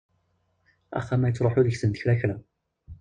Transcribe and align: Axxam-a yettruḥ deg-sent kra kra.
Axxam-a 0.97 1.27
yettruḥ 1.29 1.53
deg-sent 1.57 1.99
kra 2.01 2.15
kra. 2.19 2.35